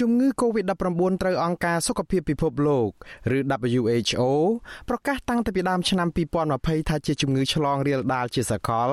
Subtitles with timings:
[0.00, 2.90] ជំងឺ Covid-19 ត្រូវអង្គការសុខភាពពិភពលោក
[3.36, 3.38] ឬ
[3.78, 4.22] WHO
[4.88, 6.08] ប្រកាសតាំងពីដើមឆ្នាំ
[6.48, 8.90] 2020ថាជាជំងឺឆ្លងរាលដាលជាសកល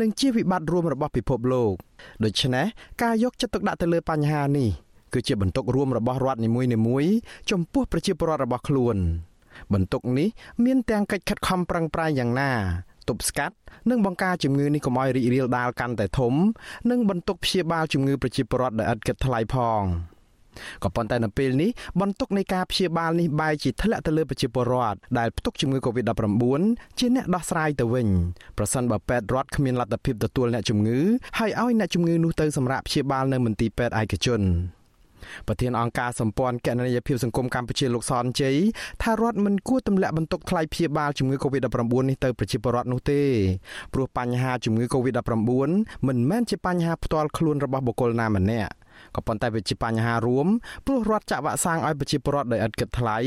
[0.00, 1.74] និងជាវិបត្តិរួមរបស់ពិភពលោក
[2.24, 2.66] ដូច្នេះ
[3.02, 4.70] ការយកចិត្តទុកដាក់ទៅលើបញ្ហានេះ
[5.12, 6.48] គឺជាបន្ទុករួមរបស់រដ្ឋនី
[6.86, 7.12] មួយៗ
[7.50, 8.96] ចំពោះប្រជាពលរដ្ឋរបស់ខ្លួន
[9.72, 10.28] បន្ទុកនេះ
[10.64, 12.52] មានទាំងកិច្ចខិតខំប្រឹងប្រែងយ៉ាងណា
[13.08, 13.56] ទប់ស្កាត់
[13.90, 16.34] និងបង្ការជំងឺនេះកុំឲ្យរីករាលដាលកាន់តែធំ
[16.90, 19.84] និងបន្ទុកព្យាបាលជំងឺប្រជាពលរដ្ឋដែលឥតគិតថ្លៃផង
[20.84, 26.62] ក៏ប៉ុន្តែនៅពេលនេះបន្ទុកនៃការព្យាបាលនេះបែរជាធ្លាក់ទៅលើប្រជាពលរដ្ឋដែលផ្ទុកជំងឺ Covid-19
[26.98, 28.08] ជាអ្នកដោះស្រាយទៅវិញ
[28.58, 30.98] ប្រសិនបើពេទ្យរដ្ឋគ្មានលទ្ធភាពទទួលអ្នកជំងឺ
[31.38, 34.42] ហើយឲ្យអ្នកជំងឺនោះទៅសម្រាប់ព្យាបាលនៅមន្ទីរពេទ្យឯកជន
[35.48, 38.56] ប្រធានអង្គការសម្ព័ន្ធគណនេយ្យភាពសង្គមកម្ពុជាលោកសនជ័យ
[39.02, 43.20] ថារដ្ឋមិនគួរទម្លាក់បន្ទុកថ្លៃព្យាបាលជំងឺ Covid-19 នេះទៅប្រជាពលរដ្ឋនោះទេ
[43.94, 45.40] ព្រោះបញ្ហាជំងឺ Covid-19
[46.06, 48.72] មិនមែនជាបញ្ហាផ្ទាល់ខ្លួនរបស់បុគ្គលណាម្នាក់
[49.16, 50.46] ក៏ប៉ុន្តែវាជាបញ្ហារួម
[50.86, 53.18] ព្រោះរដ្ឋចាក់វ៉ាក់សាំងឲ្យប្រជាពលរដ្ឋដោយឥតគិតថ្លៃ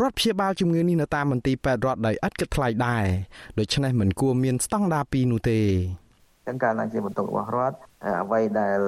[0.00, 3.04] រដ្ឋព្យាបាលជំងឺនេះនៅតាមមន្ទីរពេទ្យរដ្ឋដោយឥតគិតថ្លៃដែរ
[3.58, 5.60] ដូច្នេះមិនគួរមានស្តង់ដារពីរនោះទេ
[6.46, 7.76] ចឹងការឡើងជាបន្ទុករបស់រដ្ឋ
[8.22, 8.78] អ្វីដែល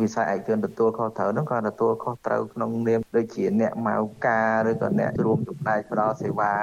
[0.00, 6.54] វិស័យឯកជនទទួលខុសត្រូវនោះក៏ទទួលខុសត្រូវក្នុងនាមដូចជាអ្នកម៉ៅការឬក៏អ្នករួមចំណែកផ្ដល់សេវា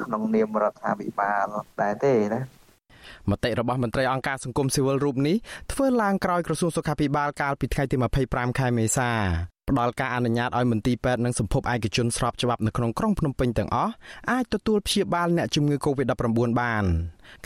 [0.00, 1.46] ក្នុងនាមរដ្ឋាភិបាល
[1.82, 2.42] ដែរទេណា
[3.30, 5.36] មតិរបស់មន្ត្រីអង្គការសង្គមស៊ីវិលរូបនេះ
[5.72, 7.96] ធ្វើឡើងក្រោយក្រសួងសុខាភិបាលកាលពីថ្ងៃទី
[8.28, 9.10] 25ខែមេសា
[9.70, 13.92] ផ្ដល់ការអនុញ្ញាតឲ្យមន្ទីរពេទ្យនិងសម្ភពឯកជនស្របច្បាប់នៅក្នុងក្រុងភ្នំពេញទាំងអស់
[14.30, 16.84] អាចទទួលព្យាបាលអ្នកជំងឺ Covid-19 បាន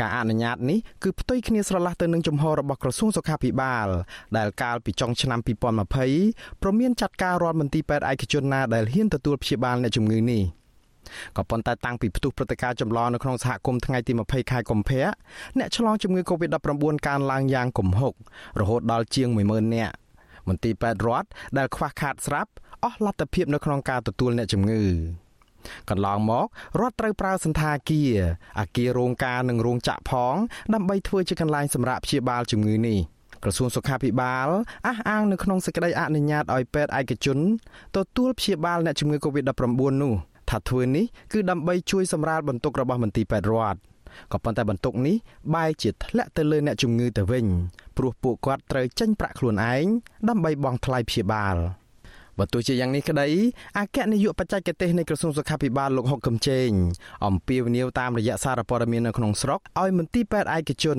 [0.01, 3.89] ការអនុញ្ញាតនេះគឺផ្ទុយគ្នាស្រឡះទៅនឹងជំហររបស់ក្រសួងសុខាភិបាល
[4.37, 5.41] ដែលកាលពីចុងឆ្នាំ
[6.05, 10.43] 2020ព្រមានចាត់ការរដ្ឋមន្ទីរពេទ្យឯកជនណាដែលហ៊ានទទួលព្យាបាលអ្នកជំងឺនេះ
[11.37, 15.07] ក៏ប៉ុន្តែតាំងពីផ្ទុះព្រឹត្តិការណ៍ចម្លងនៅក្នុងសហគមន៍ថ្ងៃទី20ខែកុម្ភៈ
[15.59, 18.13] អ្នកឆ្លងជំងឺ Covid-19 កើនឡើងយ៉ាងគំហុក
[18.61, 19.95] រហូតដល់ជាង10000នាក់
[20.49, 22.51] មន្ទីរពេទ្យរដ្ឋដែលខ្វះខាតស្រាប់
[22.85, 24.85] អស់លទ្ធភាពនៅក្នុងការទទួលអ្នកជំងឺ
[25.91, 26.47] កន្លងមក
[26.81, 28.15] រដ្ឋត្រូវប្រើសន្តាគារ
[28.61, 30.35] អាគាររោងការនិងរោងចក្រផង
[30.75, 32.99] ដើម្បីធ្វើជាកន្លែងសម្រាប់ព្យាបាលជំងឺនេះ
[33.45, 34.49] ក្រសួងសុខាភិបាល
[34.87, 37.39] អះអាងនៅក្នុងសេចក្តីអនុញ្ញាតឲ្យពេទ្យឯកជន
[37.97, 40.15] ទទួលព្យាបាលអ្នកជំងឺ Covid-19 នោះ
[40.51, 43.79] ថាធ្វើនេះគឺដើម្បីជួយសម្រាលបន្ទុករបស់មន្ទីរពេទ្យរដ្ឋ
[44.33, 45.17] ក៏ប៉ុន្តែបន្ទុកនេះ
[45.55, 47.47] បែរជាធ្លាក់ទៅលើអ្នកជំងឺទៅវិញ
[47.97, 49.87] ព្រោះពួកគាត់ត្រូវចេញប្រាក់ខ្លួនឯង
[50.29, 51.57] ដើម្បីបង់ថ្លៃព្យាបាល
[52.39, 53.27] បើទោះជាយ៉ាងនេះក្តី
[53.79, 56.69] អគ្គនាយកបច្ចេកទេសនៃក្រសួងសុខាភិបាលលោកហុកកំជេង
[57.27, 60.99] អំពាវនាវតាមរយៈសារព័ត៌មាននៅក្នុងស្រុកឲ្យមន្ទីរពេទ្យឯកជន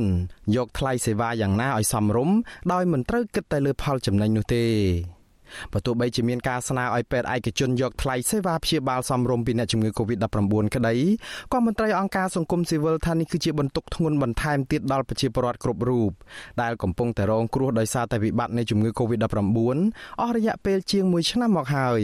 [0.55, 2.37] យកថ្លៃសេវាយ៉ាងណាឲ្យសមរម្យ
[2.73, 4.65] ដោយមិនត្រូវគិតតែលើផលចំណេញនោះទេ
[5.73, 10.95] បើទោះបីជាមានការស្នើឲ្យពេទ្យឯកជនយកថ្លៃសេវាព្យាបាលសមរម្យពីអ្នកជំងឺ Covid-19 ក្តី
[11.53, 16.11] ក៏មន្ត្រីអង្គការសង្គមស៊ីវិលថានេះគឺជាបន្ទុកធ្ងន់បន្ថែមទៀតដល់ប្រជាពលរដ្ឋគ្រប់រូប
[16.61, 19.39] ដែលកំពុងតែរងគ្រោះដោយសារតែវិបត្តិនៃជំងឺ Covid-19
[20.21, 22.01] អស់រយៈពេលជាង1ឆ្នាំមកហើយ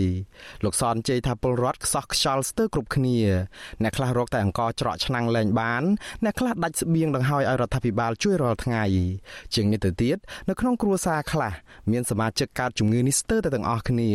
[0.63, 3.17] លោកសនជ័យថាពលរដ្ឋខ្សោះខ្យល់ស្ទើរគ្រប់គ្នា
[3.83, 5.83] អ្នកខ្លះរកតែអង្គច្រកឆ្នាំងលែងបាន
[6.23, 8.83] អ្នកខ្លះដាច់ស្បៀងដង្ហើយឲ្យរដ្ឋាភិបាលជួយរាល់ថ្ងៃ
[9.53, 10.17] ជាងនេះទៅទៀត
[10.49, 11.53] នៅក្នុងគ្រួសារខ្លះ
[11.91, 14.09] មានសមាជិកកើតជំងឺនេះស្ទើរតែទាំងអស់គ្នា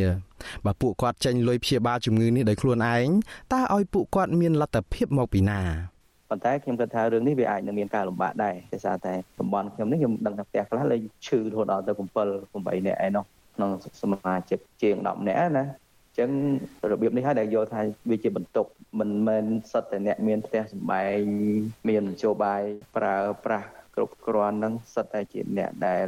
[0.66, 3.08] បើពួកគាត់ចេញលុយព្យាបាលជំងឺនេះដោយខ្លួនឯង
[3.52, 5.60] តើឲ្យពួកគាត់មានលទ្ធភាពមកពីណា
[6.30, 11.98] ប៉ុន្តែខ្ញុំគិតថារឿងនេះវាអាចនឹងមានការលំបាកដែរដោយសារតែតំបន់ខ្ញុំនេះខ្ញុំដឹងថាផ្ទះខ្លះលេខឈឺរហូតដល់ទៅ7
[12.78, 13.24] 8នាក់ឯណោះ
[13.56, 13.70] ក្នុង
[14.02, 16.30] សមាជិកជាង10នាក់ណាអញ្ចឹង
[16.90, 17.80] របៀបនេះហើយដែលយកថា
[18.10, 18.66] វាជាបន្ទុក
[19.00, 21.18] មិនមែនសិតតែអ្នកមានផ្ទះសម្បែង
[21.88, 22.62] មាននយោបាយ
[22.96, 26.06] ប្រើប្រាស់គ្រប់គ្រាន់នឹងសិតតែជាអ្នកដែល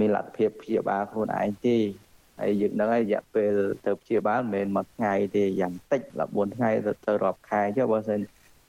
[0.00, 1.76] មានលទ្ធភាពព្យាបាលខ្លួនឯងទេ
[2.40, 3.52] ហើយយើងដឹងហើយរយៈពេល
[3.86, 8.20] ទៅព្យាបាលមិនមែនមួយថ្ងៃទេយ៉ាងតិច14ថ្ងៃទៅទៅរាប់ខែចុះបើមិន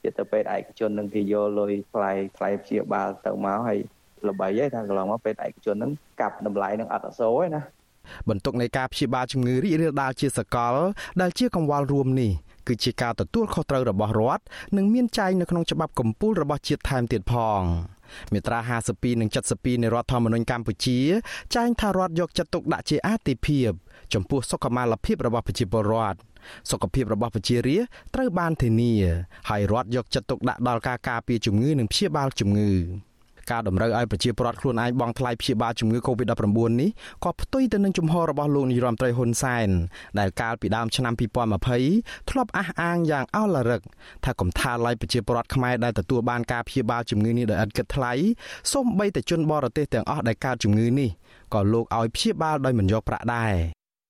[0.02, 3.78] ជាទៅពេទ្យឯកជននឹងគេយកលុយថ្លៃថ្លៃព្យាបាលទៅមកហើយ
[4.28, 7.62] ល្បីហើយថាកន្លងមកពេទ្យឯកជននឹងកាប់តម្លៃនឹងអត់អសូរឯណា
[8.28, 10.74] បន្ទុកនៃការព្យាបាលជំងឺរីករាលដាលជាសកល
[11.20, 12.32] ដែលជាកង្វល់រួមនេះ
[12.68, 14.42] គឺជាការទទួលខុសត្រូវរបស់រដ្ឋ
[14.76, 17.62] និងមានចែងនៅក្នុងច្បាប់កម្ពុជារបស់ជាតិថែមទៀតផង
[18.32, 18.58] មាត្រា
[18.90, 20.98] 52និង72នៃរដ្ឋធម្មនុញ្ញកម្ពុជា
[21.54, 23.70] ចែងថារដ្ឋយកចិត្តទុកដាក់ជាអាទិភាព
[24.14, 26.18] ចំពោះសុខុមាលភាពរបស់ប្រជាពលរដ្ឋ
[26.70, 28.94] សុខភាពរបស់ប្រជារាស្ត្រត្រូវបានធានា
[29.50, 32.72] ហើយរដ្ឋយកចិត្តទុកដាក់ដល់ការការពារជំងឺនិងព្យាបាលជំងឺ
[33.50, 36.90] ការតម្រូវឲ្យប្រជាពលរដ្ឋខ្លួនឯងបង់ថ្លៃព្យាបាលជំងឺ Covid-19 នេះ
[37.24, 39.68] ក៏ផ្ទុយទៅនឹងជំហររបស់លោកនាយរដ្ឋមន្ត្រីហ៊ុនសែន
[40.18, 41.14] ដែលកាលពីដើមឆ្នាំ
[41.70, 43.82] 2020ធ្លាប់អះអាងយ៉ាងអល់រឹក
[44.24, 48.12] ថាកំថាឡៃប្រជាពលរដ្ឋខ្មែរដែលទទួលបានការព្យាបាលជំងឺនេះដោយឥតគិតថ្លៃ
[48.72, 51.10] សូម្បីតែជនបរទេសទាំងអស់ដែលកើតជំងឺនេះ
[51.54, 53.54] ក៏លោកឲ្យព្យាបាលដោយមិនយកប្រាក់ដែរ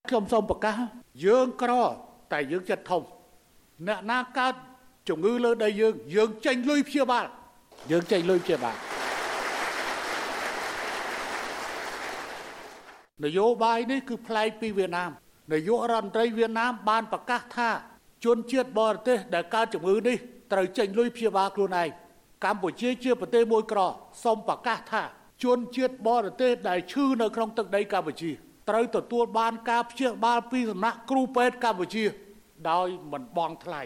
[0.09, 0.77] ខ្ញុំសូមប្រកាស
[1.25, 1.73] យើងក្រ
[2.33, 3.03] តែយើងចិត្តធំ
[3.89, 4.55] អ្នកណាកើត
[5.09, 7.27] ជំងឺលើដីយើងយើងចេញលុយព្យាបាល
[7.91, 8.77] យើងចេញលុយព្យាបាល
[13.25, 15.11] នយោបាយនេះគឺប្លែកពីវៀតណាម
[15.53, 17.71] នាយករដ្ឋមន្ត្រីវៀតណាមបានប្រកាសថា
[18.25, 20.17] ជនជាតិបរទេសដែលកើតជំងឺនេះ
[20.53, 21.89] ត្រូវចេញលុយព្យាបាលខ្លួនឯង
[22.45, 23.81] កម្ពុជាជាប្រទេសមួយក្រ
[24.25, 25.03] សូមប្រកាសថា
[25.45, 28.31] ជនជាតិបរទេសដែលឈឺនៅក្នុងទឹកដីកម្ពុជា
[28.69, 32.05] ត្រូវទទួលបានការព្យាបាលពីសំណាក់គ្រូពេទ្យកម្ពុជា
[32.71, 33.83] ដោយមិនបង់ថ្លៃ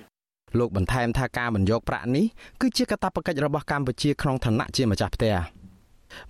[0.58, 2.26] លោកបន្ថែមថាការមិនយកប្រាក់នេះ
[2.60, 5.34] គឺជាកាតព្វកិច្ចរបស់កម្ពុជាក្នុងឋានៈជាម្ចាស់ផ្ទះ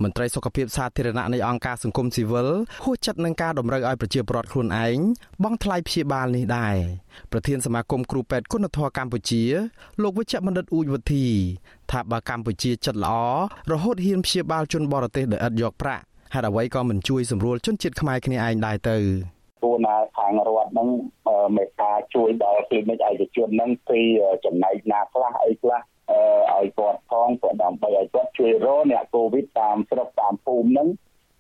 [0.03, 2.49] មន្ត្រីសុខភាពសាធារណៈនៃអង្គការសង្គមស៊ីវិល
[2.85, 4.99] ហួសចិត្តនឹងការតម្រូវឲ្យប្រជាពលរដ្ឋខ្លួនឯង
[5.43, 6.77] បង់ថ្លៃព្យាបាលនេះដែរ
[7.33, 9.43] ប្រធានសមាគមគ្រូពេទ្យគុណធម៌កម្ពុជា
[10.03, 11.27] លោកវិជ្ជបណ្ឌិតអ៊ូចវុធី
[11.91, 13.17] ថាបើកម្ពុជាចិត្តល្អ
[13.73, 18.97] រហូតហ៊ានព្យាបាលជនបរទេសដោយឥតយកប្រាក់ហេតុអ្វីក៏មិនជួយសម្រួលជនជាតិខ្មែរគ្នាឯងដែរទៅ
[19.63, 20.89] គួរណាខាងរដ្ឋនឹង
[21.57, 24.01] មេត្តាជួយដល់គ្លីនិកឯកជននឹងពី
[24.45, 25.81] ចំណែកណាខ្លះអីខ្លះ
[26.57, 30.89] ឲ្យគាត់ផងព្រោះដើម្បីឲ្យគាត់ជួយរកអ្នកកូវីដតាមស្រុកតាមភូមិហ្នឹង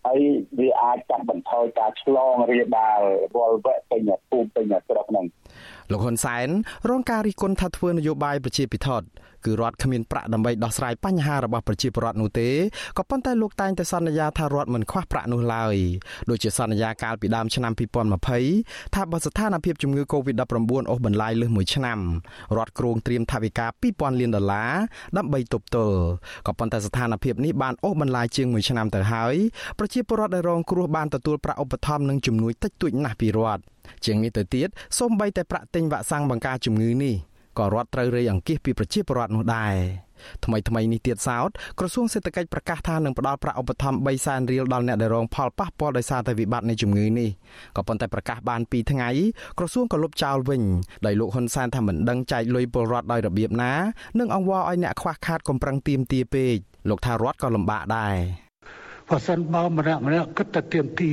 [0.07, 0.21] ហើយ
[0.59, 3.01] វាអាចកាត់បន្ថយការឆ្លងរាលដាល
[3.37, 5.27] វល់វែកពេញភូមិពេញស្រុកហ្នឹង
[5.93, 6.49] លោកហ៊ុនសែន
[6.89, 9.07] រងការរិះគន់ថាធ្វើនយោបាយប្រជាពិធដ្ឋ
[9.47, 12.49] គឺរដ្ឋគ្មានប្រាក់ដើម្បីដោះស្រាយបញ្ហារបស់ប្រជាពលរដ្ឋនោះទេ
[12.99, 15.77] ក៏ប៉ុន្តែលោកតែងតែសន្យាថារដ្ឋមិនខ្វះប្រាក់នោះឡើយ
[16.31, 17.73] ដូចជាសន្យាកាលពីដើមឆ្នាំ
[18.35, 20.53] 2020ថាបើស្ថានភាពជំងឺ Covid-19
[20.91, 21.99] អូសបន្លាយលើសមួយឆ្នាំ
[22.57, 24.73] រដ្ឋគ្រោងត្រៀមថវិកា2000លានដុល្លារ
[25.17, 25.99] ដើម្បីទប់ទល់
[26.47, 29.35] ក៏ប៉ុន្តែស្ថានភាពនេះបានអូសបន្លាយជាងមួយឆ្នាំទៅហើយ
[29.79, 33.63] ប្រជាពលរដ្ឋដែលរងគ្រោះបានទទួលប្រាក់ឧបត្ថម្ភនិងជំនួយតិចតួចណាស់ពីរដ្ឋ
[34.05, 34.69] ជាងនេះទៅទៀត
[34.99, 37.15] សូម្បីតែប្រាក់ទិញវ៉ាក់សាំងបង្ការជំងឺនេះ
[37.59, 39.77] ក៏រដ្ឋត្រូវរៃអង្គាសពីប្រជាពលរដ្ឋនោះដែរ
[40.45, 47.31] ថ្មីថ្មីនេះទៀតសោតក្រសួងសេដ្ឋកិច្ចប្រកាសថានឹងផ្ដល់ប្រាក់ឧបត្ថម្ភ3សែនរៀលដល់អ្នកដែលរងផលប៉ះពាល់ដោយសារតែវិបត្តិនៃជំងឺនេះ
[47.77, 49.09] ក៏ប៉ុន្តែប្រកាសបាន2ថ្ងៃ
[49.59, 50.63] ក្រសួងក៏លុបចោលវិញ
[51.07, 53.73] ដោយលោកហ៊ុនសែនថាមិនដឹងចែកលុយពលរដ្ឋដោយរបៀបណា
[54.19, 56.57] និងអង្វរឲ្យអ្នកខ្វះខាតកំប្រឹងទៀមទាពេក
[56.89, 58.17] លោកថារដ្ឋក៏លំបាកដែរ
[59.09, 61.11] បើសិនបើម្នាក់ម្នាក់គិតតែទៀមទា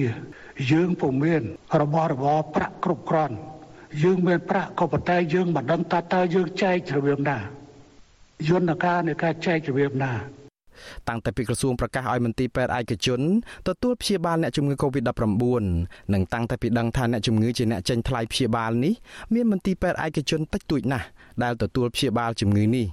[0.72, 1.44] យើងពុំមាន
[1.82, 3.36] របស់របរប្រាក់គ្រប់គ្រាន់
[4.04, 7.38] យើងមានប្រាក់ក៏ប៉ុន្តែយើងមិនដឹងតើតើយើងចែករបៀបណា
[8.50, 10.14] យន្តការនៃការចែករបៀបណា
[11.10, 13.22] តាំងតែពីក្រសួងប្រកាសឲ្យមន្ទីរពេទ្យឯកជន
[13.68, 15.44] ទទួលព្យាបាលអ្នកជំងឺ Covid-19
[16.14, 18.94] និងតាំងតែពីដឹងថាអ្នកជំងឺជាអ្នកចេញថ្លៃព្យាបាលនេះ
[19.34, 21.06] មានមន្ទីរពេទ្យឯកជនតិចតួចណាស់
[21.44, 22.88] ដែលទទួលព្យាបាលជំងឺនេះ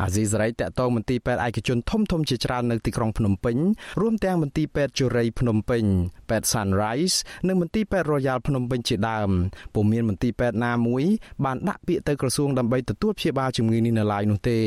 [0.00, 3.56] អាស៊ីសេរីតកតងមន្ទីរពេទ្យឯកជនធំធំជាច្រើននៅទីក្រុងភ្នំពេញ
[4.00, 5.84] រួមទាំងមន្ទីរពេទ្យជរីភ្នំពេញ
[6.30, 7.16] ពេទ្យ Sunrise
[7.46, 9.30] និងមន្ទីរពេទ្យ Royal ភ្នំពេញជាដើម
[9.74, 11.04] ពុំមានមន្ទីរពេទ្យណាមួយ
[11.44, 14.60] បានដាក់ពាក្យទៅក្រសួងដើម្បីទទួលព្យាបាលជំងឺនេះនៅឡើយនោះទេ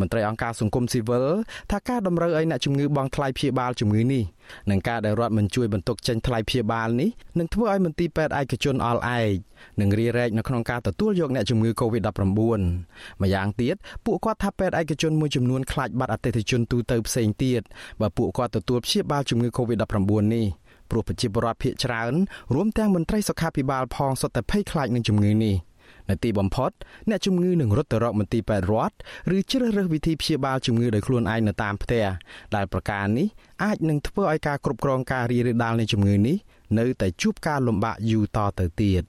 [0.00, 1.26] មន្ត្រីអង្គការសង្គមស៊ីវិល
[1.70, 4.22] ថាការតម្រូវឲ្យអ្នកជំងឺបង់ថ្លៃព្យាបាលជំងឺនេះ
[4.70, 9.34] និងការដែលរដ្ឋមិនជួយបន្ទុកចេញថ្លៃព្យាបាលនេះនឹងធ្វើឲ្យមន្ទីរពេទ្យឯកជនអល់ឯក
[9.80, 12.20] និងរារែកនៅក្នុងការទទួលយកអ្នកជំងឺ Covid-19
[13.22, 17.62] ម្យ៉ាងទៀតពួកគាត់ថាពេទ្យឯកជនមួយចំនួនខ្លាចបាត់អតិថិជនទូទៅផ្សេងទៀត
[18.00, 20.46] បើពួកគាត់ទទួលព្យាបាលជំងឺ Covid-19 នេះ
[20.90, 22.14] ព្រោះប្រជាពលរដ្ឋភាគច្រើន
[22.54, 25.56] រួមទាំងមន្ត្រីសុខាភិបាលផងសុទ្ធតែភ័យខ្លាចនឹងជំងឺនេះ។
[26.10, 26.70] នៅទីបំផុត
[27.10, 28.96] អ្នកជំងឺនឹងរត់ទៅរកមន្ទីរពេទ្យរដ្ឋ
[29.36, 32.04] ឬជ្រើសរើសវិធីព្យាបាលជំងឺដោយខ្លួនឯងនៅតាមផ្ទះ
[32.54, 33.26] ដែលប្រការនេះ
[33.64, 36.36] អាចនឹងធ្វើឲ្យការគ្រប់គ្រងការរីករាលដាលនៃជំងឺនេះ
[36.78, 39.02] នៅតែជួបការលំបាកយូរតទៅទៀត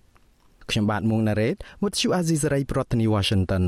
[0.69, 3.63] ខ្ញុំបាទមួងណារ៉េត With you Azizi Saray ប្រធានាទី Washington